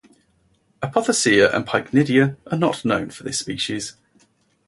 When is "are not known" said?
2.51-3.11